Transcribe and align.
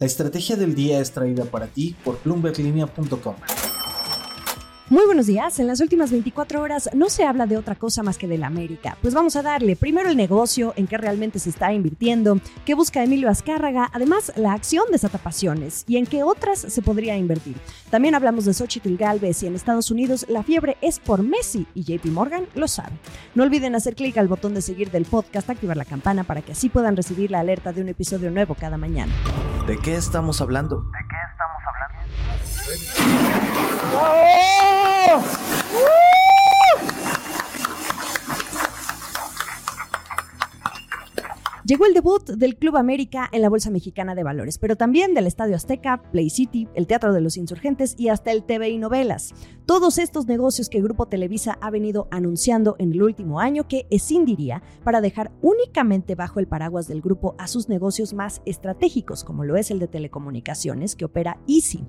La 0.00 0.08
estrategia 0.08 0.56
del 0.56 0.74
día 0.74 0.98
es 0.98 1.12
traída 1.12 1.44
para 1.44 1.68
ti 1.68 1.94
por 2.02 2.20
bloomberglinea.com. 2.24 3.36
Muy 4.90 5.06
buenos 5.06 5.26
días. 5.26 5.60
En 5.60 5.68
las 5.68 5.80
últimas 5.80 6.10
24 6.10 6.60
horas 6.60 6.90
no 6.94 7.08
se 7.08 7.24
habla 7.24 7.46
de 7.46 7.56
otra 7.56 7.76
cosa 7.76 8.02
más 8.02 8.18
que 8.18 8.26
de 8.26 8.36
la 8.36 8.48
América. 8.48 8.98
Pues 9.00 9.14
vamos 9.14 9.36
a 9.36 9.42
darle 9.42 9.76
primero 9.76 10.08
el 10.08 10.16
negocio, 10.16 10.72
en 10.74 10.88
qué 10.88 10.98
realmente 10.98 11.38
se 11.38 11.50
está 11.50 11.72
invirtiendo, 11.72 12.40
qué 12.66 12.74
busca 12.74 13.04
Emilio 13.04 13.30
Azcárraga, 13.30 13.88
además 13.92 14.32
la 14.34 14.52
acción 14.52 14.84
de 14.90 14.98
Pasiones 15.18 15.84
y 15.86 15.96
en 15.96 16.06
qué 16.06 16.24
otras 16.24 16.58
se 16.58 16.82
podría 16.82 17.16
invertir. 17.16 17.54
También 17.88 18.16
hablamos 18.16 18.46
de 18.46 18.52
Xochitl 18.52 18.96
Galvez 18.96 19.44
y 19.44 19.46
en 19.46 19.54
Estados 19.54 19.92
Unidos 19.92 20.26
la 20.28 20.42
fiebre 20.42 20.76
es 20.80 20.98
por 20.98 21.22
Messi 21.22 21.68
y 21.72 21.84
JP 21.84 22.06
Morgan 22.06 22.46
lo 22.56 22.66
sabe. 22.66 22.98
No 23.36 23.44
olviden 23.44 23.76
hacer 23.76 23.94
clic 23.94 24.18
al 24.18 24.26
botón 24.26 24.54
de 24.54 24.60
seguir 24.60 24.90
del 24.90 25.04
podcast, 25.04 25.48
activar 25.48 25.76
la 25.76 25.84
campana 25.84 26.24
para 26.24 26.42
que 26.42 26.50
así 26.50 26.68
puedan 26.68 26.96
recibir 26.96 27.30
la 27.30 27.38
alerta 27.38 27.72
de 27.72 27.80
un 27.80 27.90
episodio 27.90 28.32
nuevo 28.32 28.56
cada 28.56 28.76
mañana. 28.76 29.12
¿De 29.66 29.78
qué 29.78 29.96
estamos 29.96 30.42
hablando? 30.42 30.82
¿De 30.82 30.98
qué 31.08 31.16
estamos 31.32 31.62
hablando? 31.66 32.04
Llegó 41.66 41.86
el 41.86 41.94
debut 41.94 42.28
del 42.28 42.56
Club 42.56 42.76
América 42.76 43.30
en 43.32 43.40
la 43.40 43.48
Bolsa 43.48 43.70
Mexicana 43.70 44.14
de 44.14 44.22
Valores, 44.22 44.58
pero 44.58 44.76
también 44.76 45.14
del 45.14 45.26
Estadio 45.26 45.56
Azteca, 45.56 46.02
Play 46.12 46.28
City, 46.28 46.68
el 46.74 46.86
Teatro 46.86 47.14
de 47.14 47.22
los 47.22 47.38
Insurgentes 47.38 47.94
y 47.96 48.10
hasta 48.10 48.32
el 48.32 48.44
TV 48.44 48.68
y 48.68 48.76
Novelas. 48.76 49.32
Todos 49.64 49.96
estos 49.96 50.26
negocios 50.26 50.68
que 50.68 50.82
Grupo 50.82 51.06
Televisa 51.06 51.56
ha 51.62 51.70
venido 51.70 52.06
anunciando 52.10 52.76
en 52.78 52.92
el 52.92 53.02
último 53.02 53.40
año 53.40 53.66
que 53.66 53.86
escindiría 53.88 54.62
para 54.84 55.00
dejar 55.00 55.32
únicamente 55.40 56.14
bajo 56.14 56.38
el 56.38 56.46
paraguas 56.46 56.86
del 56.86 57.00
grupo 57.00 57.34
a 57.38 57.46
sus 57.46 57.70
negocios 57.70 58.12
más 58.12 58.42
estratégicos, 58.44 59.24
como 59.24 59.42
lo 59.44 59.56
es 59.56 59.70
el 59.70 59.78
de 59.78 59.88
telecomunicaciones 59.88 60.94
que 60.94 61.06
opera 61.06 61.38
Easy. 61.48 61.82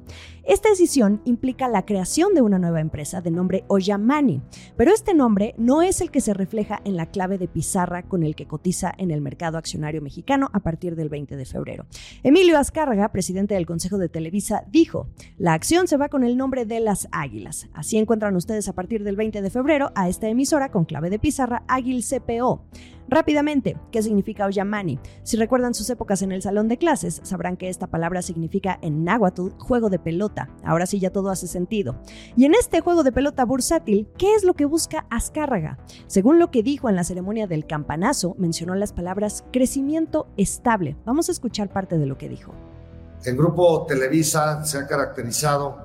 Esta 0.46 0.70
decisión 0.70 1.22
implica 1.26 1.68
la 1.68 1.86
creación 1.86 2.34
de 2.34 2.42
una 2.42 2.60
nueva 2.60 2.80
empresa 2.80 3.20
de 3.20 3.32
nombre 3.32 3.66
Oyamani, 3.68 4.42
pero 4.78 4.94
este 4.94 5.14
nombre 5.14 5.54
no 5.58 5.82
es 5.82 6.00
el 6.00 6.12
que 6.12 6.22
se 6.22 6.34
refleja 6.34 6.80
en 6.86 6.96
la 6.96 7.08
clave 7.08 7.38
de 7.38 7.50
pizarra 7.50 8.04
con 8.04 8.24
el 8.24 8.36
que 8.36 8.48
cotiza 8.48 8.94
en 8.98 9.12
el 9.12 9.20
mercado 9.20 9.58
accionario 9.66 10.00
mexicano 10.00 10.50
a 10.54 10.60
partir 10.60 10.96
del 10.96 11.10
20 11.10 11.36
de 11.36 11.46
febrero. 11.46 11.88
Emilio 12.22 12.60
Azcárraga, 12.60 13.12
presidente 13.12 13.56
del 13.56 13.66
Consejo 13.66 13.98
de 13.98 14.10
Televisa, 14.10 14.64
dijo, 14.70 15.08
la 15.40 15.54
acción 15.54 15.88
se 15.88 15.98
va 15.98 16.08
con 16.08 16.24
el 16.24 16.38
nombre 16.38 16.66
de 16.66 16.80
las 16.80 17.08
Águilas. 17.12 17.68
Así 17.74 17.98
encuentran 17.98 18.36
ustedes 18.36 18.68
a 18.70 18.74
partir 18.74 19.04
del 19.04 19.16
20 19.16 19.42
de 19.42 19.50
febrero 19.50 19.92
a 19.96 20.08
esta 20.08 20.28
emisora 20.28 20.70
con 20.70 20.86
clave 20.86 21.10
de 21.10 21.18
pizarra 21.18 21.64
Águil 21.68 22.04
CPO. 22.04 22.64
Rápidamente, 23.08 23.78
¿qué 23.92 24.02
significa 24.02 24.48
Oyamani? 24.48 24.98
Si 25.22 25.38
recuerdan 25.38 25.76
sus 25.76 25.88
épocas 25.92 26.24
en 26.24 26.32
el 26.32 26.42
salón 26.42 26.68
de 26.68 26.78
clases, 26.78 27.22
sabrán 27.24 27.56
que 27.56 27.70
esta 27.70 27.86
palabra 27.86 28.24
significa 28.24 28.80
en 28.82 29.04
náhuatl 29.04 29.50
juego 29.60 29.92
de 29.92 30.00
pelota. 30.00 30.50
Ahora 30.64 30.88
sí 30.88 31.00
ya 31.00 31.12
todo 31.12 31.30
hace 31.30 31.46
sentido. 31.46 32.02
Y 32.36 32.46
en 32.46 32.56
este 32.56 32.82
juego 32.82 33.04
de 33.04 33.12
pelota 33.12 33.46
bursátil, 33.46 34.08
¿qué 34.18 34.34
es 34.34 34.44
lo 34.44 34.56
que 34.56 34.66
busca 34.66 35.06
Azcárraga? 35.12 35.78
Según 36.08 36.40
lo 36.40 36.50
que 36.50 36.64
dijo 36.64 36.90
en 36.90 36.96
la 36.96 37.04
ceremonia 37.04 37.46
del 37.46 37.68
campanazo, 37.68 38.36
mencionó 38.40 38.74
las 38.74 38.92
palabras 38.92 39.46
crecimiento 39.56 40.28
estable. 40.36 40.98
Vamos 41.06 41.30
a 41.30 41.32
escuchar 41.32 41.72
parte 41.72 41.98
de 41.98 42.06
lo 42.06 42.18
que 42.18 42.28
dijo. 42.28 42.54
El 43.24 43.38
grupo 43.38 43.86
Televisa 43.86 44.66
se 44.66 44.78
ha 44.78 44.86
caracterizado 44.86 45.78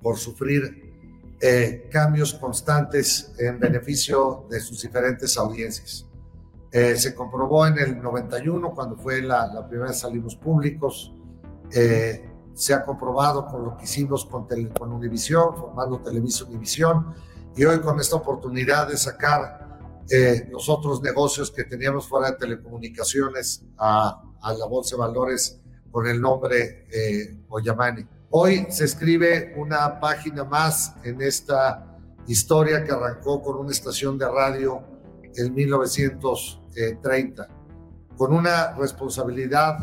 por 0.00 0.16
sufrir 0.16 1.36
eh, 1.38 1.90
cambios 1.92 2.32
constantes 2.32 3.34
en 3.38 3.60
beneficio 3.60 4.46
de 4.48 4.60
sus 4.60 4.80
diferentes 4.80 5.36
audiencias. 5.36 6.06
Eh, 6.72 6.96
se 6.96 7.14
comprobó 7.14 7.66
en 7.66 7.78
el 7.78 8.00
91, 8.00 8.74
cuando 8.74 8.96
fue 8.96 9.20
la, 9.20 9.46
la 9.46 9.68
primera 9.68 9.90
vez 9.90 9.98
salimos 9.98 10.34
públicos. 10.34 11.12
Eh, 11.72 12.30
se 12.54 12.72
ha 12.72 12.82
comprobado 12.82 13.46
con 13.46 13.62
lo 13.62 13.76
que 13.76 13.84
hicimos 13.84 14.24
con, 14.24 14.48
con 14.72 14.90
Univisión, 14.90 15.54
formando 15.54 16.00
Televisa 16.00 16.46
Univisión, 16.46 17.14
y 17.54 17.62
hoy 17.66 17.78
con 17.80 18.00
esta 18.00 18.16
oportunidad 18.16 18.88
de 18.88 18.96
sacar 18.96 19.65
eh, 20.10 20.48
los 20.50 20.68
otros 20.68 21.02
negocios 21.02 21.50
que 21.50 21.64
teníamos 21.64 22.08
fuera 22.08 22.30
de 22.30 22.36
telecomunicaciones 22.36 23.64
a, 23.78 24.22
a 24.40 24.52
la 24.54 24.66
Bolsa 24.66 24.96
de 24.96 25.00
Valores 25.00 25.60
con 25.90 26.06
el 26.06 26.20
nombre 26.20 26.86
eh, 26.92 27.38
Oyamani. 27.48 28.06
Hoy 28.30 28.66
se 28.70 28.84
escribe 28.84 29.54
una 29.56 29.98
página 29.98 30.44
más 30.44 30.94
en 31.04 31.22
esta 31.22 31.96
historia 32.26 32.84
que 32.84 32.92
arrancó 32.92 33.40
con 33.40 33.56
una 33.56 33.70
estación 33.70 34.18
de 34.18 34.28
radio 34.28 34.82
en 35.36 35.54
1930, 35.54 37.48
con 38.16 38.32
una 38.32 38.74
responsabilidad 38.74 39.78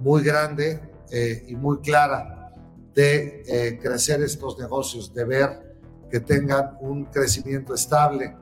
muy 0.00 0.22
grande 0.22 0.80
eh, 1.10 1.44
y 1.48 1.54
muy 1.54 1.80
clara 1.80 2.52
de 2.94 3.42
eh, 3.46 3.78
crecer 3.78 4.22
estos 4.22 4.58
negocios, 4.58 5.12
de 5.12 5.24
ver 5.24 5.76
que 6.10 6.20
tengan 6.20 6.76
un 6.80 7.06
crecimiento 7.06 7.74
estable, 7.74 8.36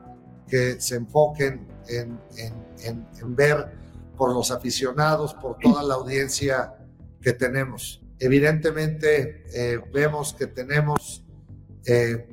que 0.50 0.80
se 0.80 0.96
enfoquen 0.96 1.66
en, 1.88 3.36
ver 3.36 3.78
por 4.16 4.34
los 4.34 4.50
aficionados, 4.50 5.34
por 5.34 5.58
toda 5.58 5.82
la 5.82 5.94
audiencia 5.94 6.74
que 7.22 7.32
tenemos. 7.32 8.02
Evidentemente 8.18 9.44
eh, 9.54 9.80
vemos 9.92 10.34
que 10.34 10.46
tenemos 10.46 11.24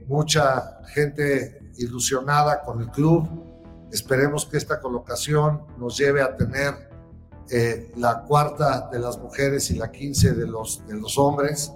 mucha 0.07 0.81
gente 0.93 1.71
ilusionada 1.77 2.61
con 2.61 2.81
el 2.81 2.91
club, 2.91 3.47
Esperemos 3.91 4.45
que 4.45 4.57
esta 4.57 4.79
colocación 4.81 5.61
nos 5.77 5.97
lleve 5.97 6.21
a 6.21 6.35
tener 6.35 6.89
eh, 7.49 7.91
la 7.95 8.23
cuarta 8.23 8.89
de 8.91 8.99
las 8.99 9.17
mujeres 9.17 9.71
y 9.71 9.75
la 9.75 9.91
quince 9.91 10.33
de 10.33 10.45
los, 10.45 10.85
de 10.87 10.95
los 10.95 11.17
hombres 11.17 11.71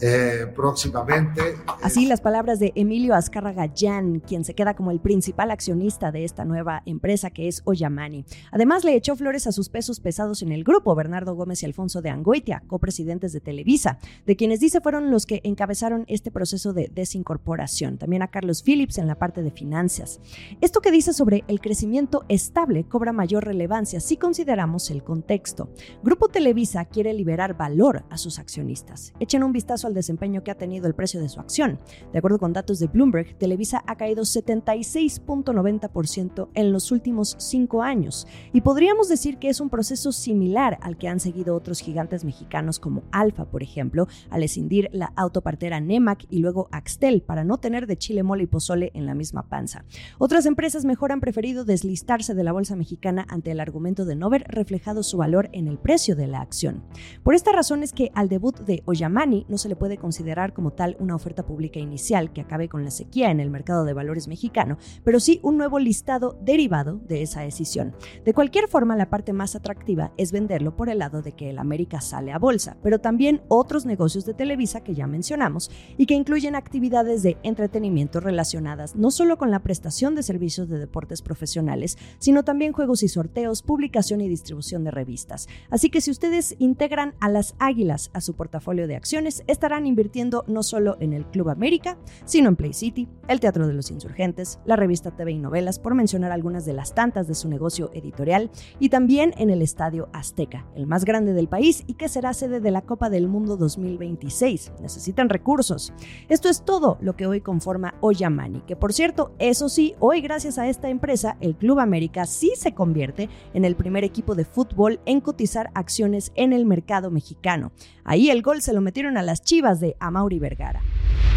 eh, 0.00 0.46
próximamente. 0.54 1.56
Así 1.82 2.06
las 2.06 2.20
palabras 2.20 2.58
de 2.58 2.72
Emilio 2.74 3.14
Azcárraga 3.14 3.70
Jan, 3.76 4.20
quien 4.20 4.44
se 4.44 4.54
queda 4.54 4.74
como 4.74 4.90
el 4.90 5.00
principal 5.00 5.50
accionista 5.50 6.10
de 6.10 6.24
esta 6.24 6.44
nueva 6.44 6.82
empresa 6.86 7.30
que 7.30 7.48
es 7.48 7.62
Oyamani. 7.64 8.24
Además 8.50 8.84
le 8.84 8.94
echó 8.94 9.16
flores 9.16 9.46
a 9.46 9.52
sus 9.52 9.68
pesos 9.68 10.00
pesados 10.00 10.42
en 10.42 10.52
el 10.52 10.64
grupo, 10.64 10.94
Bernardo 10.94 11.34
Gómez 11.34 11.62
y 11.62 11.66
Alfonso 11.66 12.00
de 12.00 12.10
Angoitia, 12.10 12.62
copresidentes 12.66 13.32
de 13.32 13.40
Televisa, 13.40 13.98
de 14.26 14.36
quienes 14.36 14.60
dice 14.60 14.80
fueron 14.80 15.10
los 15.10 15.26
que 15.26 15.40
encabezaron 15.44 16.04
este 16.08 16.30
proceso 16.30 16.72
de 16.72 16.90
desincorporación. 16.92 17.98
También 17.98 18.22
a 18.22 18.28
Carlos 18.28 18.62
Phillips 18.62 18.98
en 18.98 19.06
la 19.06 19.16
parte 19.16 19.42
de 19.42 19.50
finanzas. 19.50 20.20
Esto 20.60 20.80
que 20.80 20.90
dice 20.90 21.12
sobre 21.12 21.44
el 21.48 21.60
crecimiento 21.60 22.24
estable 22.28 22.84
cobra 22.84 23.12
mayor 23.12 23.44
relevancia 23.44 24.00
si 24.00 24.16
consideramos 24.16 24.90
el 24.90 25.04
contexto. 25.04 25.68
Grupo 26.02 26.28
Televisa 26.28 26.84
quiere 26.86 27.12
liberar 27.12 27.56
valor 27.56 28.04
a 28.08 28.16
sus 28.16 28.38
accionistas. 28.38 29.12
Echen 29.20 29.42
un 29.42 29.52
vistazo 29.52 29.89
desempeño 29.94 30.42
que 30.42 30.50
ha 30.50 30.56
tenido 30.56 30.86
el 30.86 30.94
precio 30.94 31.20
de 31.20 31.28
su 31.28 31.40
acción. 31.40 31.78
De 32.12 32.18
acuerdo 32.18 32.38
con 32.38 32.52
datos 32.52 32.78
de 32.78 32.86
Bloomberg, 32.86 33.36
Televisa 33.38 33.82
ha 33.86 33.96
caído 33.96 34.22
76.90% 34.22 36.48
en 36.54 36.72
los 36.72 36.92
últimos 36.92 37.36
cinco 37.38 37.82
años. 37.82 38.26
Y 38.52 38.62
podríamos 38.62 39.08
decir 39.08 39.38
que 39.38 39.48
es 39.48 39.60
un 39.60 39.70
proceso 39.70 40.12
similar 40.12 40.78
al 40.82 40.98
que 40.98 41.08
han 41.08 41.20
seguido 41.20 41.54
otros 41.54 41.80
gigantes 41.80 42.24
mexicanos 42.24 42.78
como 42.78 43.02
Alfa, 43.12 43.46
por 43.46 43.62
ejemplo, 43.62 44.06
al 44.30 44.42
escindir 44.42 44.88
la 44.92 45.12
autopartera 45.16 45.80
Nemac 45.80 46.26
y 46.30 46.38
luego 46.38 46.68
Axtel 46.72 47.22
para 47.22 47.44
no 47.44 47.58
tener 47.58 47.86
de 47.86 47.96
chile 47.96 48.22
mole 48.22 48.44
y 48.44 48.46
pozole 48.46 48.90
en 48.94 49.06
la 49.06 49.14
misma 49.14 49.48
panza. 49.48 49.84
Otras 50.18 50.46
empresas 50.46 50.84
mejor 50.84 51.12
han 51.12 51.20
preferido 51.20 51.64
deslistarse 51.64 52.34
de 52.34 52.44
la 52.44 52.52
bolsa 52.52 52.76
mexicana 52.76 53.26
ante 53.28 53.50
el 53.50 53.60
argumento 53.60 54.04
de 54.04 54.16
no 54.16 54.30
ver 54.30 54.44
reflejado 54.48 55.02
su 55.02 55.16
valor 55.16 55.48
en 55.52 55.68
el 55.68 55.78
precio 55.78 56.16
de 56.16 56.26
la 56.26 56.40
acción. 56.40 56.82
Por 57.22 57.34
esta 57.34 57.52
razón 57.52 57.82
es 57.82 57.92
que 57.92 58.10
al 58.14 58.28
debut 58.28 58.58
de 58.60 58.82
Oyamani 58.86 59.46
no 59.48 59.58
se 59.58 59.68
le 59.68 59.76
puede 59.80 59.96
considerar 59.96 60.52
como 60.52 60.72
tal 60.72 60.96
una 61.00 61.16
oferta 61.16 61.44
pública 61.44 61.80
inicial 61.80 62.32
que 62.32 62.42
acabe 62.42 62.68
con 62.68 62.84
la 62.84 62.92
sequía 62.92 63.30
en 63.30 63.40
el 63.40 63.50
mercado 63.50 63.84
de 63.84 63.94
valores 63.94 64.28
mexicano, 64.28 64.78
pero 65.02 65.18
sí 65.18 65.40
un 65.42 65.56
nuevo 65.56 65.80
listado 65.80 66.38
derivado 66.42 67.00
de 67.08 67.22
esa 67.22 67.40
decisión. 67.40 67.96
De 68.24 68.34
cualquier 68.34 68.68
forma, 68.68 68.94
la 68.94 69.10
parte 69.10 69.32
más 69.32 69.56
atractiva 69.56 70.12
es 70.18 70.32
venderlo 70.32 70.76
por 70.76 70.90
el 70.90 70.98
lado 70.98 71.22
de 71.22 71.32
que 71.32 71.50
el 71.50 71.58
América 71.58 72.00
sale 72.00 72.30
a 72.30 72.38
bolsa, 72.38 72.76
pero 72.82 73.00
también 73.00 73.40
otros 73.48 73.86
negocios 73.86 74.26
de 74.26 74.34
Televisa 74.34 74.82
que 74.82 74.94
ya 74.94 75.06
mencionamos 75.06 75.70
y 75.96 76.04
que 76.04 76.14
incluyen 76.14 76.54
actividades 76.54 77.22
de 77.22 77.38
entretenimiento 77.42 78.20
relacionadas 78.20 78.94
no 78.94 79.10
solo 79.10 79.38
con 79.38 79.50
la 79.50 79.60
prestación 79.60 80.14
de 80.14 80.22
servicios 80.22 80.68
de 80.68 80.78
deportes 80.78 81.22
profesionales, 81.22 81.96
sino 82.18 82.44
también 82.44 82.72
juegos 82.74 83.02
y 83.02 83.08
sorteos, 83.08 83.62
publicación 83.62 84.20
y 84.20 84.28
distribución 84.28 84.84
de 84.84 84.90
revistas. 84.90 85.48
Así 85.70 85.88
que 85.88 86.02
si 86.02 86.10
ustedes 86.10 86.54
integran 86.58 87.14
a 87.20 87.30
las 87.30 87.54
águilas 87.58 88.10
a 88.12 88.20
su 88.20 88.34
portafolio 88.34 88.86
de 88.86 88.96
acciones, 88.96 89.42
esta 89.46 89.69
estarán 89.70 89.86
invirtiendo 89.86 90.44
no 90.48 90.64
solo 90.64 90.96
en 90.98 91.12
el 91.12 91.24
Club 91.26 91.48
América, 91.48 91.96
sino 92.24 92.48
en 92.48 92.56
Play 92.56 92.72
City, 92.72 93.08
el 93.28 93.38
Teatro 93.38 93.68
de 93.68 93.72
los 93.72 93.92
Insurgentes, 93.92 94.58
la 94.64 94.74
revista 94.74 95.12
TV 95.12 95.30
y 95.30 95.38
Novelas, 95.38 95.78
por 95.78 95.94
mencionar 95.94 96.32
algunas 96.32 96.64
de 96.64 96.72
las 96.72 96.92
tantas 96.92 97.28
de 97.28 97.36
su 97.36 97.48
negocio 97.48 97.92
editorial, 97.94 98.50
y 98.80 98.88
también 98.88 99.32
en 99.36 99.48
el 99.48 99.62
Estadio 99.62 100.08
Azteca, 100.12 100.66
el 100.74 100.88
más 100.88 101.04
grande 101.04 101.34
del 101.34 101.46
país 101.46 101.84
y 101.86 101.94
que 101.94 102.08
será 102.08 102.34
sede 102.34 102.58
de 102.58 102.72
la 102.72 102.82
Copa 102.82 103.10
del 103.10 103.28
Mundo 103.28 103.56
2026. 103.56 104.72
Necesitan 104.80 105.28
recursos. 105.28 105.92
Esto 106.28 106.48
es 106.48 106.64
todo 106.64 106.98
lo 107.00 107.14
que 107.14 107.28
hoy 107.28 107.40
conforma 107.40 107.94
Oyamani, 108.00 108.62
que 108.62 108.74
por 108.74 108.92
cierto, 108.92 109.36
eso 109.38 109.68
sí, 109.68 109.94
hoy 110.00 110.20
gracias 110.20 110.58
a 110.58 110.68
esta 110.68 110.88
empresa, 110.88 111.36
el 111.40 111.54
Club 111.54 111.78
América 111.78 112.26
sí 112.26 112.54
se 112.56 112.74
convierte 112.74 113.28
en 113.54 113.64
el 113.64 113.76
primer 113.76 114.02
equipo 114.02 114.34
de 114.34 114.44
fútbol 114.44 114.98
en 115.06 115.20
cotizar 115.20 115.70
acciones 115.74 116.32
en 116.34 116.52
el 116.52 116.66
mercado 116.66 117.12
mexicano. 117.12 117.70
Ahí 118.10 118.28
el 118.28 118.42
gol 118.42 118.60
se 118.60 118.72
lo 118.72 118.80
metieron 118.80 119.16
a 119.18 119.22
las 119.22 119.40
chivas 119.40 119.78
de 119.78 119.94
Amauri 120.00 120.40
Vergara. 120.40 120.82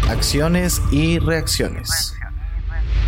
Acciones 0.08 0.82
y 0.90 1.20
reacciones. 1.20 2.16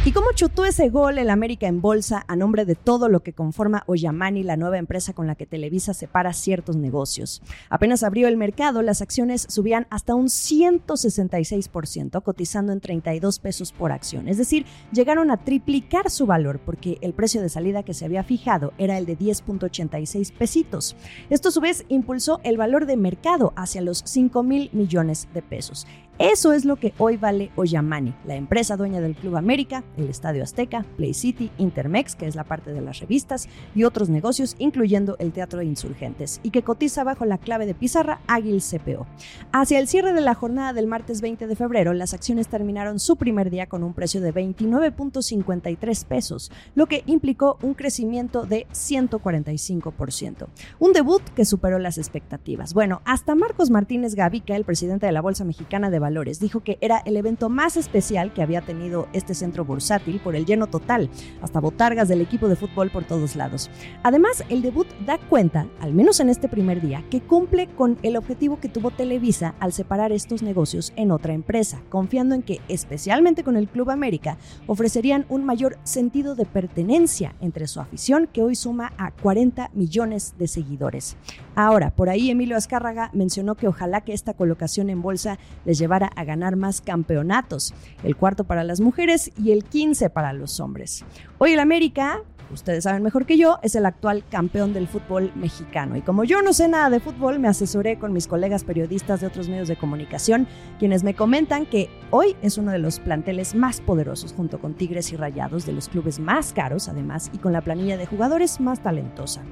¿Y 0.06 0.12
cómo 0.12 0.28
chutó 0.36 0.64
ese 0.64 0.88
gol 0.88 1.18
el 1.18 1.30
América 1.30 1.66
en 1.66 1.80
bolsa 1.80 2.24
a 2.28 2.36
nombre 2.36 2.64
de 2.64 2.76
todo 2.76 3.08
lo 3.08 3.24
que 3.24 3.32
conforma 3.32 3.82
Oyamani, 3.88 4.44
la 4.44 4.56
nueva 4.56 4.78
empresa 4.78 5.14
con 5.14 5.26
la 5.26 5.34
que 5.34 5.46
Televisa 5.46 5.94
separa 5.94 6.32
ciertos 6.32 6.76
negocios? 6.76 7.42
Apenas 7.70 8.04
abrió 8.04 8.28
el 8.28 8.36
mercado, 8.36 8.82
las 8.82 9.02
acciones 9.02 9.48
subían 9.48 9.88
hasta 9.90 10.14
un 10.14 10.26
166%, 10.26 12.22
cotizando 12.22 12.72
en 12.72 12.80
32 12.80 13.40
pesos 13.40 13.72
por 13.72 13.90
acción. 13.90 14.28
Es 14.28 14.38
decir, 14.38 14.64
llegaron 14.92 15.32
a 15.32 15.38
triplicar 15.38 16.08
su 16.08 16.24
valor 16.24 16.60
porque 16.64 16.98
el 17.00 17.12
precio 17.12 17.42
de 17.42 17.48
salida 17.48 17.82
que 17.82 17.92
se 17.92 18.04
había 18.04 18.22
fijado 18.22 18.74
era 18.78 18.98
el 18.98 19.06
de 19.06 19.18
10.86 19.18 20.32
pesitos. 20.34 20.94
Esto 21.30 21.48
a 21.48 21.50
su 21.50 21.60
vez 21.60 21.84
impulsó 21.88 22.38
el 22.44 22.58
valor 22.58 22.86
de 22.86 22.96
mercado 22.96 23.52
hacia 23.56 23.80
los 23.80 24.04
5 24.06 24.44
mil 24.44 24.70
millones 24.72 25.26
de 25.34 25.42
pesos. 25.42 25.84
Eso 26.18 26.54
es 26.54 26.64
lo 26.64 26.76
que 26.76 26.94
hoy 26.96 27.18
vale 27.18 27.50
Oyamani, 27.56 28.14
la 28.26 28.36
empresa 28.36 28.78
dueña 28.78 29.02
del 29.02 29.14
Club 29.14 29.36
América, 29.36 29.84
el 29.98 30.08
Estadio 30.08 30.42
Azteca, 30.42 30.86
Play 30.96 31.12
City, 31.12 31.50
Intermex, 31.58 32.16
que 32.16 32.26
es 32.26 32.34
la 32.34 32.44
parte 32.44 32.72
de 32.72 32.80
las 32.80 33.00
revistas, 33.00 33.50
y 33.74 33.84
otros 33.84 34.08
negocios, 34.08 34.56
incluyendo 34.58 35.16
el 35.18 35.32
Teatro 35.32 35.58
de 35.58 35.66
Insurgentes, 35.66 36.40
y 36.42 36.52
que 36.52 36.62
cotiza 36.62 37.04
bajo 37.04 37.26
la 37.26 37.36
clave 37.36 37.66
de 37.66 37.74
pizarra 37.74 38.22
Águil 38.28 38.62
CPO. 38.62 39.06
Hacia 39.52 39.78
el 39.78 39.88
cierre 39.88 40.14
de 40.14 40.22
la 40.22 40.34
jornada 40.34 40.72
del 40.72 40.86
martes 40.86 41.20
20 41.20 41.46
de 41.46 41.54
febrero, 41.54 41.92
las 41.92 42.14
acciones 42.14 42.48
terminaron 42.48 42.98
su 42.98 43.16
primer 43.16 43.50
día 43.50 43.66
con 43.66 43.82
un 43.82 43.92
precio 43.92 44.22
de 44.22 44.32
29.53 44.32 46.04
pesos, 46.06 46.50
lo 46.74 46.86
que 46.86 47.02
implicó 47.04 47.58
un 47.60 47.74
crecimiento 47.74 48.46
de 48.46 48.66
145%. 48.72 50.46
Un 50.78 50.92
debut 50.94 51.22
que 51.34 51.44
superó 51.44 51.78
las 51.78 51.98
expectativas. 51.98 52.72
Bueno, 52.72 53.02
hasta 53.04 53.34
Marcos 53.34 53.68
Martínez 53.68 54.14
Gavica, 54.14 54.56
el 54.56 54.64
presidente 54.64 55.04
de 55.04 55.12
la 55.12 55.20
Bolsa 55.20 55.44
Mexicana 55.44 55.90
de 55.90 56.05
Valores, 56.06 56.38
dijo 56.38 56.60
que 56.60 56.78
era 56.80 57.02
el 57.04 57.16
evento 57.16 57.48
más 57.48 57.76
especial 57.76 58.32
que 58.32 58.40
había 58.40 58.60
tenido 58.60 59.08
este 59.12 59.34
centro 59.34 59.64
bursátil 59.64 60.20
por 60.20 60.36
el 60.36 60.46
lleno 60.46 60.68
total, 60.68 61.10
hasta 61.42 61.58
botargas 61.58 62.06
del 62.06 62.20
equipo 62.20 62.46
de 62.46 62.54
fútbol 62.54 62.90
por 62.90 63.02
todos 63.02 63.34
lados. 63.34 63.70
Además, 64.04 64.44
el 64.48 64.62
debut 64.62 64.86
da 65.04 65.18
cuenta, 65.18 65.66
al 65.80 65.94
menos 65.94 66.20
en 66.20 66.28
este 66.28 66.46
primer 66.46 66.80
día, 66.80 67.02
que 67.10 67.22
cumple 67.22 67.66
con 67.66 67.98
el 68.04 68.16
objetivo 68.16 68.60
que 68.60 68.68
tuvo 68.68 68.92
Televisa 68.92 69.56
al 69.58 69.72
separar 69.72 70.12
estos 70.12 70.44
negocios 70.44 70.92
en 70.94 71.10
otra 71.10 71.32
empresa, 71.32 71.82
confiando 71.88 72.36
en 72.36 72.42
que, 72.42 72.60
especialmente 72.68 73.42
con 73.42 73.56
el 73.56 73.68
Club 73.68 73.90
América, 73.90 74.38
ofrecerían 74.68 75.26
un 75.28 75.44
mayor 75.44 75.76
sentido 75.82 76.36
de 76.36 76.46
pertenencia 76.46 77.34
entre 77.40 77.66
su 77.66 77.80
afición, 77.80 78.28
que 78.32 78.42
hoy 78.42 78.54
suma 78.54 78.92
a 78.96 79.10
40 79.10 79.70
millones 79.74 80.34
de 80.38 80.46
seguidores. 80.46 81.16
Ahora, 81.56 81.90
por 81.90 82.10
ahí 82.10 82.30
Emilio 82.30 82.56
Azcárraga 82.56 83.10
mencionó 83.12 83.56
que 83.56 83.66
ojalá 83.66 84.02
que 84.02 84.12
esta 84.12 84.34
colocación 84.34 84.90
en 84.90 85.02
bolsa 85.02 85.38
les 85.64 85.78
a 86.04 86.24
ganar 86.24 86.56
más 86.56 86.80
campeonatos, 86.80 87.74
el 88.02 88.16
cuarto 88.16 88.44
para 88.44 88.64
las 88.64 88.80
mujeres 88.80 89.30
y 89.42 89.52
el 89.52 89.64
15 89.64 90.10
para 90.10 90.32
los 90.32 90.60
hombres. 90.60 91.04
Hoy 91.38 91.52
el 91.52 91.60
América 91.60 92.22
ustedes 92.52 92.84
saben 92.84 93.02
mejor 93.02 93.26
que 93.26 93.36
yo, 93.36 93.58
es 93.62 93.74
el 93.74 93.86
actual 93.86 94.24
campeón 94.30 94.72
del 94.72 94.88
fútbol 94.88 95.32
mexicano. 95.34 95.96
Y 95.96 96.02
como 96.02 96.24
yo 96.24 96.42
no 96.42 96.52
sé 96.52 96.68
nada 96.68 96.90
de 96.90 97.00
fútbol, 97.00 97.38
me 97.38 97.48
asesoré 97.48 97.98
con 97.98 98.12
mis 98.12 98.26
colegas 98.26 98.64
periodistas 98.64 99.20
de 99.20 99.26
otros 99.26 99.48
medios 99.48 99.68
de 99.68 99.76
comunicación, 99.76 100.46
quienes 100.78 101.04
me 101.04 101.14
comentan 101.14 101.66
que 101.66 101.88
hoy 102.10 102.36
es 102.42 102.58
uno 102.58 102.72
de 102.72 102.78
los 102.78 103.00
planteles 103.00 103.54
más 103.54 103.80
poderosos, 103.80 104.32
junto 104.32 104.60
con 104.60 104.74
Tigres 104.74 105.12
y 105.12 105.16
Rayados, 105.16 105.66
de 105.66 105.72
los 105.72 105.88
clubes 105.88 106.18
más 106.18 106.52
caros, 106.52 106.88
además, 106.88 107.30
y 107.32 107.38
con 107.38 107.52
la 107.52 107.60
planilla 107.60 107.96
de 107.96 108.06
jugadores 108.06 108.60
más 108.60 108.82
talentosa. 108.82 109.42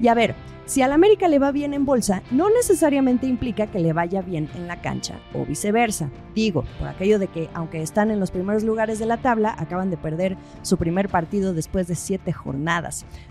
Y 0.00 0.08
a 0.08 0.14
ver, 0.14 0.34
si 0.66 0.80
al 0.80 0.92
América 0.92 1.28
le 1.28 1.38
va 1.38 1.52
bien 1.52 1.74
en 1.74 1.84
bolsa, 1.84 2.22
no 2.30 2.48
necesariamente 2.48 3.26
implica 3.26 3.66
que 3.66 3.80
le 3.80 3.92
vaya 3.92 4.22
bien 4.22 4.48
en 4.54 4.66
la 4.66 4.80
cancha 4.80 5.20
o 5.34 5.44
viceversa. 5.44 6.10
Digo, 6.34 6.64
por 6.78 6.88
aquello 6.88 7.18
de 7.18 7.28
que, 7.28 7.50
aunque 7.52 7.82
están 7.82 8.10
en 8.10 8.18
los 8.18 8.30
primeros 8.30 8.64
lugares 8.64 8.98
de 8.98 9.04
la 9.04 9.18
tabla, 9.18 9.54
acaban 9.58 9.90
de 9.90 9.98
perder 9.98 10.38
su 10.62 10.78
primer 10.78 11.10
partido 11.10 11.52
después 11.52 11.86
de 11.86 11.94
siete. 11.94 12.32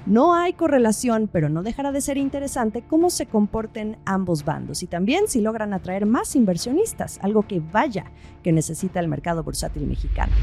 No 0.06 0.36
hay 0.36 0.54
correlación, 0.54 1.30
pero 1.32 1.50
no 1.50 1.64
dejará 1.64 1.92
de 1.92 2.02
ser 2.02 2.18
interesante 2.18 2.82
cómo 2.82 3.10
se 3.10 3.26
comporten 3.26 3.98
ambos 4.06 4.44
bandos 4.44 4.84
y 4.84 4.88
también 4.88 5.28
si 5.28 5.42
logran 5.42 5.74
atraer 5.74 6.06
más 6.06 6.36
inversionistas, 6.36 7.20
algo 7.22 7.44
que 7.44 7.60
vaya 7.60 8.06
que 8.44 8.52
necesita 8.52 9.00
el 9.00 9.08
mercado 9.08 9.44
bursátil 9.44 9.88
mexicano. 9.88 10.34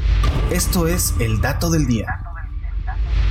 Esto 0.51 0.87
es 0.87 1.13
el 1.19 1.41
dato 1.41 1.69
del 1.69 1.85
día. 1.85 2.07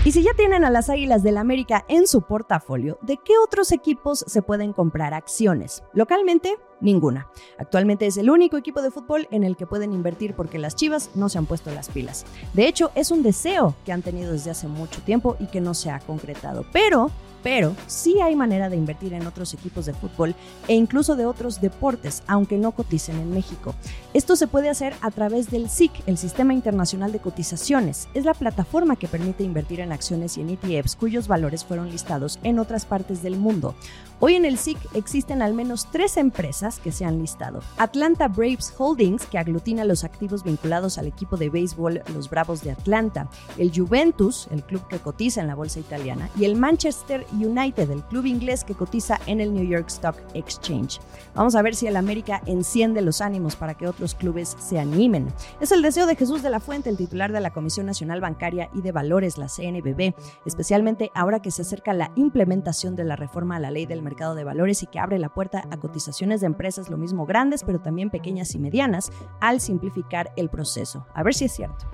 Y 0.04 0.12
si 0.12 0.22
ya 0.22 0.32
tienen 0.32 0.64
a 0.64 0.70
las 0.70 0.88
Águilas 0.88 1.22
del 1.22 1.36
América 1.36 1.84
en 1.88 2.06
su 2.06 2.22
portafolio, 2.22 2.98
¿de 3.02 3.18
qué 3.22 3.34
otros 3.44 3.70
equipos 3.70 4.24
se 4.26 4.40
pueden 4.40 4.72
comprar 4.72 5.12
acciones? 5.12 5.82
Localmente, 5.92 6.56
ninguna. 6.80 7.26
Actualmente 7.58 8.06
es 8.06 8.16
el 8.16 8.30
único 8.30 8.56
equipo 8.56 8.82
de 8.82 8.90
fútbol 8.90 9.28
en 9.30 9.44
el 9.44 9.56
que 9.56 9.66
pueden 9.66 9.92
invertir 9.92 10.34
porque 10.34 10.58
las 10.58 10.76
Chivas 10.76 11.10
no 11.14 11.28
se 11.28 11.38
han 11.38 11.46
puesto 11.46 11.70
las 11.70 11.88
pilas. 11.88 12.24
De 12.54 12.66
hecho, 12.66 12.90
es 12.94 13.10
un 13.10 13.22
deseo 13.22 13.74
que 13.84 13.92
han 13.92 14.02
tenido 14.02 14.32
desde 14.32 14.50
hace 14.50 14.68
mucho 14.68 15.00
tiempo 15.02 15.36
y 15.40 15.46
que 15.46 15.60
no 15.60 15.74
se 15.74 15.90
ha 15.90 16.00
concretado. 16.00 16.64
Pero 16.72 17.10
pero 17.42 17.74
sí 17.86 18.20
hay 18.20 18.36
manera 18.36 18.68
de 18.68 18.76
invertir 18.76 19.14
en 19.14 19.26
otros 19.26 19.54
equipos 19.54 19.86
de 19.86 19.94
fútbol 19.94 20.34
e 20.68 20.74
incluso 20.74 21.16
de 21.16 21.26
otros 21.26 21.60
deportes, 21.60 22.22
aunque 22.26 22.58
no 22.58 22.72
coticen 22.72 23.18
en 23.18 23.32
México. 23.32 23.74
Esto 24.14 24.36
se 24.36 24.46
puede 24.46 24.68
hacer 24.68 24.94
a 25.00 25.10
través 25.10 25.50
del 25.50 25.70
SIC, 25.70 25.92
el 26.06 26.18
Sistema 26.18 26.52
Internacional 26.52 27.12
de 27.12 27.20
Cotizaciones. 27.20 28.08
Es 28.14 28.24
la 28.24 28.34
plataforma 28.34 28.96
que 28.96 29.08
permite 29.08 29.44
invertir 29.44 29.80
en 29.80 29.92
acciones 29.92 30.36
y 30.36 30.42
en 30.42 30.50
ETFs 30.50 30.96
cuyos 30.96 31.28
valores 31.28 31.64
fueron 31.64 31.90
listados 31.90 32.38
en 32.42 32.58
otras 32.58 32.84
partes 32.84 33.22
del 33.22 33.36
mundo. 33.36 33.74
Hoy 34.22 34.34
en 34.34 34.44
el 34.44 34.58
SIC 34.58 34.76
existen 34.94 35.40
al 35.40 35.54
menos 35.54 35.90
tres 35.90 36.18
empresas 36.18 36.69
que 36.78 36.92
se 36.92 37.04
han 37.04 37.18
listado. 37.18 37.60
Atlanta 37.78 38.28
Braves 38.28 38.72
Holdings, 38.76 39.26
que 39.26 39.38
aglutina 39.38 39.84
los 39.84 40.04
activos 40.04 40.44
vinculados 40.44 40.98
al 40.98 41.06
equipo 41.06 41.36
de 41.36 41.50
béisbol 41.50 42.02
Los 42.14 42.30
Bravos 42.30 42.62
de 42.62 42.70
Atlanta, 42.70 43.28
el 43.58 43.72
Juventus, 43.74 44.48
el 44.50 44.62
club 44.62 44.86
que 44.88 44.98
cotiza 44.98 45.40
en 45.40 45.46
la 45.46 45.54
bolsa 45.54 45.80
italiana, 45.80 46.30
y 46.36 46.44
el 46.44 46.56
Manchester 46.56 47.26
United, 47.32 47.90
el 47.90 48.02
club 48.04 48.26
inglés 48.26 48.64
que 48.64 48.74
cotiza 48.74 49.18
en 49.26 49.40
el 49.40 49.52
New 49.52 49.64
York 49.64 49.88
Stock 49.88 50.16
Exchange. 50.34 51.00
Vamos 51.34 51.54
a 51.54 51.62
ver 51.62 51.74
si 51.74 51.86
el 51.86 51.96
América 51.96 52.42
enciende 52.46 53.02
los 53.02 53.20
ánimos 53.20 53.56
para 53.56 53.74
que 53.74 53.88
otros 53.88 54.14
clubes 54.14 54.56
se 54.58 54.78
animen. 54.78 55.28
Es 55.60 55.72
el 55.72 55.82
deseo 55.82 56.06
de 56.06 56.16
Jesús 56.16 56.42
de 56.42 56.50
la 56.50 56.60
Fuente, 56.60 56.90
el 56.90 56.96
titular 56.96 57.32
de 57.32 57.40
la 57.40 57.50
Comisión 57.50 57.86
Nacional 57.86 58.20
Bancaria 58.20 58.68
y 58.74 58.82
de 58.82 58.92
Valores, 58.92 59.38
la 59.38 59.48
CNBB, 59.48 60.14
especialmente 60.44 61.10
ahora 61.14 61.40
que 61.40 61.50
se 61.50 61.62
acerca 61.62 61.92
la 61.92 62.12
implementación 62.16 62.96
de 62.96 63.04
la 63.04 63.16
reforma 63.16 63.56
a 63.56 63.60
la 63.60 63.70
ley 63.70 63.86
del 63.86 64.02
mercado 64.02 64.34
de 64.34 64.44
valores 64.44 64.82
y 64.82 64.86
que 64.86 64.98
abre 64.98 65.18
la 65.18 65.28
puerta 65.28 65.64
a 65.70 65.76
cotizaciones 65.78 66.40
de 66.40 66.46
empresas 66.46 66.59
lo 66.90 66.96
mismo 66.96 67.26
grandes, 67.26 67.64
pero 67.64 67.80
también 67.80 68.10
pequeñas 68.10 68.54
y 68.54 68.58
medianas, 68.58 69.10
al 69.40 69.60
simplificar 69.60 70.32
el 70.36 70.50
proceso. 70.50 71.06
A 71.14 71.22
ver 71.22 71.34
si 71.34 71.46
es 71.46 71.52
cierto. 71.52 71.90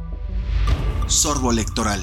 Sorbo 1.06 1.52
electoral. 1.52 2.02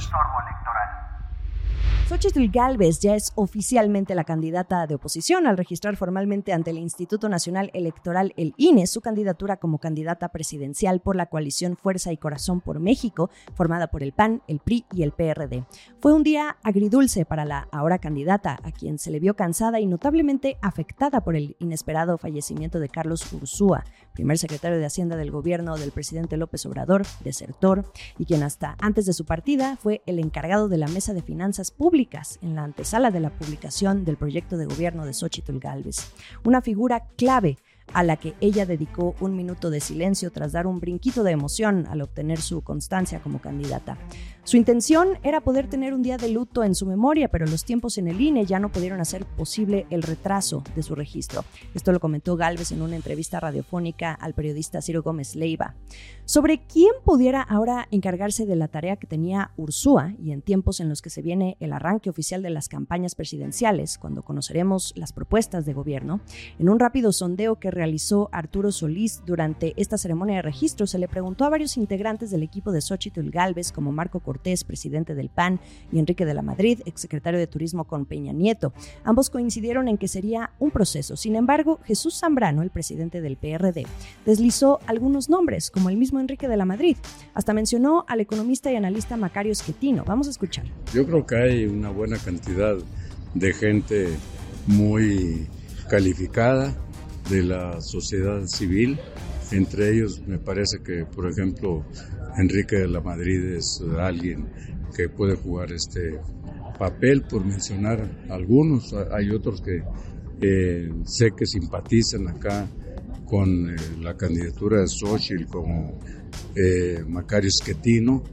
Xochitl 2.10 2.48
Galvez 2.51 3.00
ya 3.00 3.15
es 3.15 3.31
oficialmente 3.36 4.13
la 4.13 4.25
candidata 4.25 4.86
de 4.88 4.95
oposición 4.95 5.48
al 5.48 5.57
registrar 5.57 5.95
formalmente 5.95 6.51
ante 6.51 6.72
el 6.72 6.77
Instituto 6.77 7.29
Nacional 7.29 7.72
Electoral, 7.74 8.33
el 8.36 8.53
INE, 8.57 8.88
su 8.88 9.00
candidatura 9.00 9.55
como 9.55 9.79
candidata 9.79 10.27
presidencial 10.27 11.00
por 11.00 11.15
la 11.15 11.27
coalición 11.27 11.77
Fuerza 11.77 12.12
y 12.12 12.17
Corazón 12.17 12.60
por 12.60 12.81
México, 12.81 13.29
formada 13.55 13.88
por 13.88 14.03
el 14.03 14.12
PAN, 14.12 14.41
el 14.50 14.60
PRI 14.60 14.86
y 14.93 15.03
el 15.03 15.13
PRD. 15.13 15.63
Fue 16.01 16.12
un 16.12 16.24
día 16.24 16.57
agridulce 16.62 17.24
para 17.24 17.45
la 17.45 17.69
ahora 17.72 18.00
candidata, 18.00 18.60
a 18.63 18.72
quien 18.74 19.00
se 19.00 19.10
le 19.10 19.22
vio 19.22 19.38
cansada 19.38 19.79
y 19.79 19.86
notablemente 19.86 20.57
afectada 20.62 21.22
por 21.22 21.38
el 21.38 21.55
inesperado 21.60 22.17
fallecimiento 22.17 22.81
de 22.81 22.89
Carlos 22.89 23.31
Ursúa, 23.31 23.86
primer 24.13 24.38
secretario 24.38 24.77
de 24.77 24.86
Hacienda 24.86 25.15
del 25.15 25.32
gobierno 25.32 25.77
del 25.77 25.91
presidente 25.91 26.38
López 26.38 26.65
Obrador, 26.65 27.03
desertor, 27.24 27.91
y 28.17 28.25
quien 28.25 28.43
hasta 28.43 28.75
antes 28.79 29.05
de 29.05 29.13
su 29.13 29.25
partida 29.25 29.77
fue 29.77 30.01
el 30.05 30.20
encargado 30.20 30.70
de 30.70 30.77
la 30.77 30.88
Mesa 30.88 31.13
de 31.13 31.22
Finanzas 31.22 31.72
Públicas 31.72 32.39
en 32.41 32.55
la 32.55 32.63
antesala 32.63 33.12
de 33.12 33.20
la 33.20 33.32
publicación 33.32 34.05
del 34.05 34.17
proyecto 34.17 34.58
de 34.58 34.65
gobierno 34.65 35.05
de 35.05 35.13
Xochitl 35.13 35.60
Galvez, 35.60 36.12
una 36.43 36.62
figura 36.62 37.08
clave 37.17 37.58
a 37.93 38.03
la 38.03 38.17
que 38.17 38.33
ella 38.41 38.65
dedicó 38.65 39.15
un 39.19 39.35
minuto 39.35 39.69
de 39.69 39.79
silencio 39.79 40.31
tras 40.31 40.51
dar 40.51 40.67
un 40.67 40.79
brinquito 40.79 41.23
de 41.23 41.31
emoción 41.31 41.85
al 41.87 42.01
obtener 42.01 42.41
su 42.41 42.61
constancia 42.61 43.19
como 43.19 43.39
candidata. 43.39 43.97
Su 44.45 44.57
intención 44.57 45.19
era 45.23 45.39
poder 45.39 45.69
tener 45.69 45.93
un 45.93 46.01
día 46.01 46.17
de 46.17 46.27
luto 46.27 46.65
en 46.65 46.75
su 46.75 46.85
memoria, 46.85 47.29
pero 47.29 47.45
los 47.45 47.63
tiempos 47.63 47.97
en 47.97 48.09
el 48.09 48.19
INE 48.19 48.45
ya 48.45 48.59
no 48.59 48.73
pudieron 48.73 48.99
hacer 48.99 49.25
posible 49.25 49.85
el 49.89 50.03
retraso 50.03 50.63
de 50.75 50.83
su 50.83 50.95
registro. 50.95 51.45
Esto 51.73 51.93
lo 51.93 52.01
comentó 52.01 52.35
Galvez 52.35 52.73
en 52.73 52.81
una 52.81 52.97
entrevista 52.97 53.39
radiofónica 53.39 54.13
al 54.13 54.33
periodista 54.33 54.81
Ciro 54.81 55.01
Gómez 55.01 55.35
Leiva. 55.35 55.75
Sobre 56.25 56.65
quién 56.65 56.91
pudiera 57.05 57.41
ahora 57.41 57.87
encargarse 57.89 58.45
de 58.45 58.57
la 58.57 58.67
tarea 58.67 58.97
que 58.97 59.07
tenía 59.07 59.51
Ursúa 59.55 60.13
y 60.19 60.31
en 60.31 60.41
tiempos 60.41 60.81
en 60.81 60.89
los 60.89 61.01
que 61.01 61.09
se 61.09 61.21
viene 61.21 61.55
el 61.61 61.71
arranque 61.71 62.09
oficial 62.09 62.41
de 62.41 62.49
las 62.49 62.67
campañas 62.67 63.15
presidenciales, 63.15 63.97
cuando 63.97 64.23
conoceremos 64.23 64.91
las 64.97 65.13
propuestas 65.13 65.65
de 65.65 65.73
gobierno, 65.73 66.19
en 66.59 66.67
un 66.67 66.79
rápido 66.79 67.13
sondeo 67.13 67.59
que 67.59 67.71
realizó 67.73 68.29
Arturo 68.31 68.71
Solís 68.71 69.21
durante 69.25 69.73
esta 69.77 69.97
ceremonia 69.97 70.37
de 70.37 70.41
registro, 70.41 70.87
se 70.87 70.99
le 70.99 71.07
preguntó 71.07 71.45
a 71.45 71.49
varios 71.49 71.77
integrantes 71.77 72.31
del 72.31 72.43
equipo 72.43 72.71
de 72.71 72.81
Xochitl 72.81 73.29
Galvez, 73.29 73.71
como 73.71 73.91
Marco 73.91 74.19
Cortés, 74.19 74.63
presidente 74.63 75.15
del 75.15 75.29
PAN, 75.29 75.59
y 75.91 75.99
Enrique 75.99 76.25
de 76.25 76.33
la 76.33 76.41
Madrid, 76.41 76.81
exsecretario 76.85 77.39
de 77.39 77.47
Turismo 77.47 77.85
con 77.85 78.05
Peña 78.05 78.33
Nieto. 78.33 78.73
Ambos 79.03 79.29
coincidieron 79.29 79.87
en 79.87 79.97
que 79.97 80.07
sería 80.07 80.51
un 80.59 80.71
proceso. 80.71 81.15
Sin 81.15 81.35
embargo, 81.35 81.79
Jesús 81.83 82.19
Zambrano, 82.19 82.61
el 82.61 82.69
presidente 82.69 83.21
del 83.21 83.37
PRD, 83.37 83.85
deslizó 84.25 84.79
algunos 84.87 85.29
nombres, 85.29 85.71
como 85.71 85.89
el 85.89 85.97
mismo 85.97 86.19
Enrique 86.19 86.47
de 86.47 86.57
la 86.57 86.65
Madrid. 86.65 86.97
Hasta 87.33 87.53
mencionó 87.53 88.05
al 88.07 88.19
economista 88.19 88.71
y 88.71 88.75
analista 88.75 89.17
Macario 89.17 89.53
Schettino. 89.53 90.03
Vamos 90.05 90.27
a 90.27 90.31
escuchar. 90.31 90.65
Yo 90.93 91.05
creo 91.05 91.25
que 91.25 91.35
hay 91.35 91.65
una 91.65 91.89
buena 91.89 92.17
cantidad 92.17 92.75
de 93.33 93.53
gente 93.53 94.09
muy 94.67 95.47
calificada 95.89 96.75
de 97.33 97.43
la 97.43 97.81
sociedad 97.81 98.45
civil. 98.45 98.99
Entre 99.51 99.91
ellos 99.91 100.21
me 100.27 100.37
parece 100.37 100.79
que, 100.83 101.05
por 101.05 101.29
ejemplo, 101.29 101.83
Enrique 102.37 102.77
de 102.77 102.87
la 102.87 103.01
Madrid 103.01 103.43
es 103.55 103.81
alguien 103.99 104.47
que 104.95 105.09
puede 105.09 105.35
jugar 105.35 105.71
este 105.71 106.19
papel, 106.77 107.23
por 107.23 107.43
mencionar 107.45 108.25
algunos. 108.29 108.93
Hay 109.11 109.31
otros 109.31 109.61
que 109.61 109.83
eh, 110.41 110.91
sé 111.05 111.31
que 111.35 111.45
simpatizan 111.45 112.27
acá 112.27 112.67
con 113.25 113.69
eh, 113.69 113.75
la 114.01 114.15
candidatura 114.15 114.81
de 114.81 114.87
Xochitl, 114.87 115.45
como 115.45 115.99
eh, 116.55 117.03
Macario 117.07 117.49
Schettino, 117.49 118.23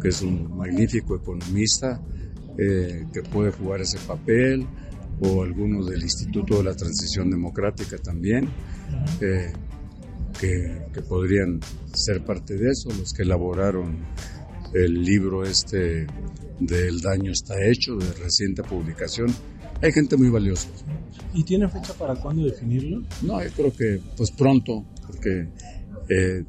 que 0.00 0.08
es 0.08 0.22
un 0.22 0.56
magnífico 0.56 1.16
economista 1.16 2.00
que 2.56 3.22
puede 3.32 3.52
jugar 3.52 3.82
ese 3.82 3.98
papel, 3.98 4.66
o 5.20 5.42
algunos 5.42 5.86
del 5.86 6.02
Instituto 6.02 6.58
de 6.58 6.64
la 6.64 6.74
Transición 6.74 7.30
Democrática 7.30 7.98
también 7.98 8.48
que, 10.38 11.02
podrían 11.08 11.60
ser 11.92 12.24
parte 12.24 12.54
de 12.54 12.70
eso, 12.70 12.90
los 12.90 13.12
que 13.12 13.22
elaboraron 13.22 13.98
el 14.74 15.02
libro 15.02 15.44
este 15.44 16.06
del 16.60 17.00
daño 17.00 17.32
está 17.32 17.54
hecho, 17.64 17.96
de 17.96 18.12
reciente 18.14 18.62
publicación. 18.62 19.34
Hay 19.80 19.92
gente 19.92 20.16
muy 20.16 20.28
valiosa. 20.28 20.68
¿Y 21.34 21.44
tiene 21.44 21.68
fecha 21.68 21.94
para 21.94 22.14
cuándo 22.16 22.44
definirlo? 22.44 23.02
No, 23.22 23.42
yo 23.42 23.50
creo 23.50 23.72
que 23.72 24.00
pues 24.16 24.30
pronto, 24.32 24.84
porque 25.06 25.48
eh, 26.08 26.44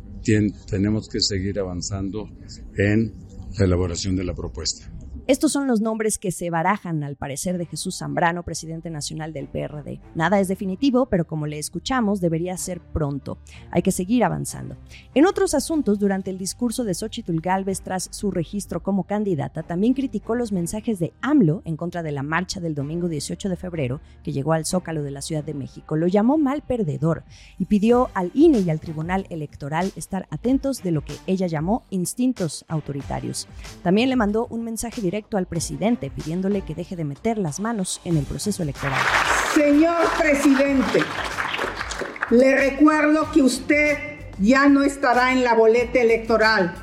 tenemos 0.67 1.07
que 1.07 1.19
seguir 1.21 1.59
avanzando 1.59 2.29
en 2.77 3.13
la 3.57 3.65
elaboración 3.65 4.15
de 4.15 4.23
la 4.23 4.33
propuesta. 4.33 4.89
Estos 5.29 5.51
son 5.51 5.67
los 5.67 5.79
nombres 5.79 6.17
que 6.17 6.31
se 6.31 6.49
barajan 6.49 7.03
al 7.03 7.15
parecer 7.15 7.59
de 7.59 7.67
Jesús 7.67 7.99
Zambrano, 7.99 8.41
presidente 8.41 8.89
nacional 8.89 9.31
del 9.31 9.47
PRD. 9.47 10.01
Nada 10.15 10.39
es 10.39 10.47
definitivo, 10.47 11.05
pero 11.05 11.27
como 11.27 11.45
le 11.45 11.59
escuchamos, 11.59 12.19
debería 12.19 12.57
ser 12.57 12.79
pronto. 12.81 13.37
Hay 13.69 13.83
que 13.83 13.91
seguir 13.91 14.23
avanzando. 14.23 14.75
En 15.13 15.27
otros 15.27 15.53
asuntos, 15.53 15.99
durante 15.99 16.31
el 16.31 16.39
discurso 16.39 16.83
de 16.83 16.95
Xochitl 16.95 17.41
Galvez 17.41 17.81
tras 17.81 18.09
su 18.11 18.31
registro 18.31 18.81
como 18.81 19.03
candidata, 19.03 19.61
también 19.61 19.93
criticó 19.93 20.33
los 20.33 20.51
mensajes 20.51 20.97
de 20.97 21.13
AMLO 21.21 21.61
en 21.63 21.77
contra 21.77 22.01
de 22.01 22.11
la 22.11 22.23
marcha 22.23 22.59
del 22.59 22.73
domingo 22.73 23.07
18 23.07 23.49
de 23.49 23.55
febrero 23.55 24.01
que 24.23 24.31
llegó 24.31 24.53
al 24.53 24.65
Zócalo 24.65 25.03
de 25.03 25.11
la 25.11 25.21
Ciudad 25.21 25.43
de 25.43 25.53
México. 25.53 25.95
Lo 25.95 26.07
llamó 26.07 26.39
mal 26.39 26.63
perdedor 26.63 27.23
y 27.59 27.65
pidió 27.65 28.09
al 28.15 28.31
INE 28.33 28.61
y 28.61 28.71
al 28.71 28.79
Tribunal 28.79 29.27
Electoral 29.29 29.91
estar 29.95 30.27
atentos 30.31 30.81
de 30.81 30.89
lo 30.89 31.05
que 31.05 31.13
ella 31.27 31.45
llamó 31.45 31.83
instintos 31.91 32.65
autoritarios. 32.67 33.47
También 33.83 34.09
le 34.09 34.15
mandó 34.15 34.47
un 34.49 34.63
mensaje 34.63 35.03
directo 35.03 35.18
al 35.37 35.45
presidente 35.45 36.09
pidiéndole 36.09 36.61
que 36.61 36.75
deje 36.75 36.95
de 36.95 37.03
meter 37.03 37.37
las 37.37 37.59
manos 37.59 38.01
en 38.05 38.17
el 38.17 38.25
proceso 38.25 38.63
electoral. 38.63 38.99
Señor 39.53 40.09
presidente, 40.17 41.03
le 42.29 42.55
recuerdo 42.55 43.31
que 43.31 43.41
usted 43.41 43.97
ya 44.39 44.67
no 44.69 44.83
estará 44.83 45.31
en 45.31 45.43
la 45.43 45.53
boleta 45.53 45.99
electoral. 45.99 46.73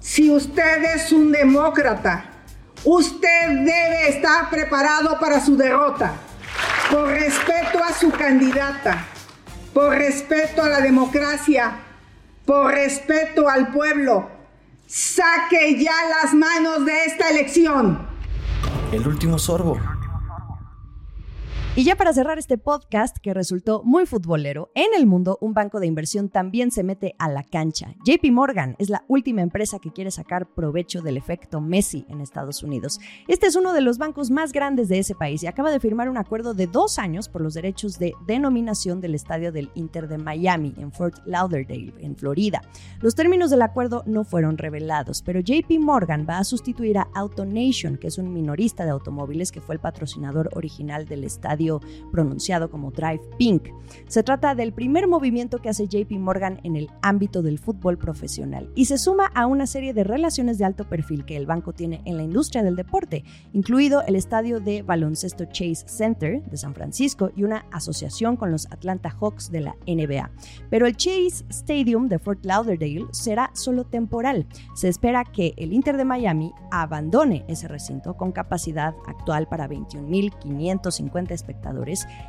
Si 0.00 0.30
usted 0.30 0.84
es 0.96 1.12
un 1.12 1.32
demócrata, 1.32 2.24
usted 2.84 3.48
debe 3.48 4.08
estar 4.08 4.50
preparado 4.50 5.18
para 5.20 5.40
su 5.40 5.56
derrota. 5.56 6.14
Por 6.90 7.08
respeto 7.08 7.82
a 7.82 7.92
su 7.94 8.10
candidata, 8.10 9.06
por 9.72 9.96
respeto 9.96 10.62
a 10.62 10.68
la 10.68 10.80
democracia, 10.80 11.78
por 12.44 12.72
respeto 12.72 13.48
al 13.48 13.72
pueblo, 13.72 14.28
Saque 14.94 15.82
ya 15.82 15.94
las 16.10 16.34
manos 16.34 16.84
de 16.84 17.04
esta 17.06 17.30
elección. 17.30 17.98
El 18.92 19.08
último 19.08 19.38
sorbo. 19.38 19.80
Y 21.74 21.84
ya 21.84 21.96
para 21.96 22.12
cerrar 22.12 22.38
este 22.38 22.58
podcast 22.58 23.16
que 23.16 23.32
resultó 23.32 23.82
muy 23.82 24.04
futbolero, 24.04 24.70
en 24.74 24.88
el 24.94 25.06
mundo 25.06 25.38
un 25.40 25.54
banco 25.54 25.80
de 25.80 25.86
inversión 25.86 26.28
también 26.28 26.70
se 26.70 26.82
mete 26.82 27.14
a 27.18 27.30
la 27.30 27.42
cancha. 27.42 27.94
JP 28.04 28.30
Morgan 28.30 28.76
es 28.78 28.90
la 28.90 29.06
última 29.08 29.40
empresa 29.40 29.78
que 29.78 29.90
quiere 29.90 30.10
sacar 30.10 30.52
provecho 30.52 31.00
del 31.00 31.16
efecto 31.16 31.62
Messi 31.62 32.04
en 32.10 32.20
Estados 32.20 32.62
Unidos. 32.62 33.00
Este 33.26 33.46
es 33.46 33.56
uno 33.56 33.72
de 33.72 33.80
los 33.80 33.96
bancos 33.96 34.30
más 34.30 34.52
grandes 34.52 34.90
de 34.90 34.98
ese 34.98 35.14
país 35.14 35.42
y 35.42 35.46
acaba 35.46 35.70
de 35.70 35.80
firmar 35.80 36.10
un 36.10 36.18
acuerdo 36.18 36.52
de 36.52 36.66
dos 36.66 36.98
años 36.98 37.30
por 37.30 37.40
los 37.40 37.54
derechos 37.54 37.98
de 37.98 38.12
denominación 38.26 39.00
del 39.00 39.14
estadio 39.14 39.50
del 39.50 39.70
Inter 39.74 40.08
de 40.08 40.18
Miami 40.18 40.74
en 40.76 40.92
Fort 40.92 41.20
Lauderdale, 41.24 41.94
en 42.00 42.16
Florida. 42.16 42.60
Los 43.00 43.14
términos 43.14 43.50
del 43.50 43.62
acuerdo 43.62 44.02
no 44.04 44.24
fueron 44.24 44.58
revelados, 44.58 45.22
pero 45.22 45.40
JP 45.40 45.70
Morgan 45.80 46.26
va 46.28 46.36
a 46.36 46.44
sustituir 46.44 46.98
a 46.98 47.08
AutoNation, 47.14 47.96
que 47.96 48.08
es 48.08 48.18
un 48.18 48.30
minorista 48.30 48.84
de 48.84 48.90
automóviles 48.90 49.50
que 49.50 49.62
fue 49.62 49.76
el 49.76 49.80
patrocinador 49.80 50.50
original 50.52 51.06
del 51.06 51.24
estadio 51.24 51.61
pronunciado 52.10 52.70
como 52.70 52.90
Drive 52.90 53.22
Pink. 53.38 53.68
Se 54.08 54.22
trata 54.22 54.54
del 54.54 54.72
primer 54.72 55.06
movimiento 55.06 55.58
que 55.58 55.68
hace 55.68 55.86
JP 55.86 56.12
Morgan 56.12 56.60
en 56.64 56.76
el 56.76 56.90
ámbito 57.02 57.42
del 57.42 57.58
fútbol 57.58 57.98
profesional 57.98 58.70
y 58.74 58.86
se 58.86 58.98
suma 58.98 59.26
a 59.34 59.46
una 59.46 59.66
serie 59.66 59.92
de 59.92 60.04
relaciones 60.04 60.58
de 60.58 60.64
alto 60.64 60.88
perfil 60.88 61.24
que 61.24 61.36
el 61.36 61.46
banco 61.46 61.72
tiene 61.72 62.02
en 62.04 62.16
la 62.16 62.22
industria 62.22 62.62
del 62.62 62.76
deporte, 62.76 63.24
incluido 63.52 64.02
el 64.02 64.16
estadio 64.16 64.60
de 64.60 64.82
baloncesto 64.82 65.44
Chase 65.46 65.84
Center 65.86 66.42
de 66.42 66.56
San 66.56 66.74
Francisco 66.74 67.30
y 67.36 67.44
una 67.44 67.66
asociación 67.70 68.36
con 68.36 68.50
los 68.50 68.66
Atlanta 68.72 69.10
Hawks 69.10 69.50
de 69.50 69.60
la 69.60 69.76
NBA. 69.86 70.30
Pero 70.70 70.86
el 70.86 70.96
Chase 70.96 71.44
Stadium 71.50 72.08
de 72.08 72.18
Fort 72.18 72.44
Lauderdale 72.44 73.06
será 73.12 73.50
solo 73.54 73.84
temporal. 73.84 74.46
Se 74.74 74.88
espera 74.88 75.24
que 75.24 75.54
el 75.56 75.72
Inter 75.72 75.96
de 75.96 76.04
Miami 76.04 76.52
abandone 76.70 77.44
ese 77.48 77.68
recinto 77.68 78.16
con 78.16 78.32
capacidad 78.32 78.94
actual 79.06 79.46
para 79.48 79.68
21.550 79.68 81.32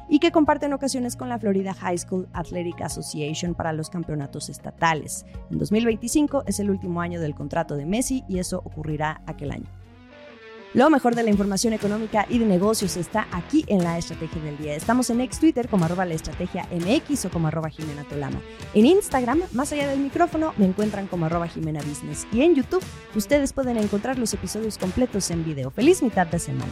y 0.09 0.19
que 0.19 0.31
comparten 0.31 0.73
ocasiones 0.73 1.15
con 1.15 1.29
la 1.29 1.39
Florida 1.39 1.73
High 1.73 1.97
School 1.97 2.27
Athletic 2.33 2.81
Association 2.81 3.55
para 3.55 3.73
los 3.73 3.89
campeonatos 3.89 4.49
estatales. 4.49 5.25
En 5.51 5.59
2025 5.59 6.43
es 6.47 6.59
el 6.59 6.69
último 6.69 7.01
año 7.01 7.19
del 7.19 7.35
contrato 7.35 7.75
de 7.75 7.85
Messi 7.85 8.23
y 8.27 8.39
eso 8.39 8.61
ocurrirá 8.65 9.21
aquel 9.25 9.51
año. 9.51 9.83
Lo 10.73 10.89
mejor 10.89 11.13
de 11.13 11.21
la 11.21 11.29
información 11.29 11.73
económica 11.73 12.25
y 12.27 12.39
de 12.39 12.45
negocios 12.45 12.97
está 12.97 13.27
aquí 13.31 13.63
en 13.67 13.83
la 13.83 13.99
Estrategia 13.99 14.41
del 14.41 14.57
Día. 14.57 14.73
Estamos 14.73 15.07
en 15.11 15.21
ex 15.21 15.39
Twitter 15.39 15.67
como 15.67 15.85
arroba 15.85 16.03
la 16.03 16.15
estrategia 16.15 16.67
MX 16.71 17.25
o 17.25 17.29
como 17.29 17.47
arroba 17.47 17.69
Jimena 17.69 18.03
Tolama. 18.05 18.41
En 18.73 18.87
Instagram, 18.87 19.43
más 19.51 19.71
allá 19.71 19.87
del 19.87 19.99
micrófono, 19.99 20.51
me 20.57 20.65
encuentran 20.65 21.05
como 21.05 21.27
arroba 21.27 21.47
Jimena 21.47 21.79
Business. 21.83 22.25
Y 22.31 22.41
en 22.41 22.55
YouTube, 22.55 22.83
ustedes 23.13 23.53
pueden 23.53 23.77
encontrar 23.77 24.17
los 24.17 24.33
episodios 24.33 24.79
completos 24.79 25.29
en 25.29 25.45
video. 25.45 25.69
Feliz 25.69 26.01
mitad 26.01 26.25
de 26.25 26.39
semana. 26.39 26.71